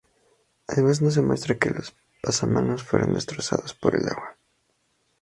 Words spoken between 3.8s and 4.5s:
el agua.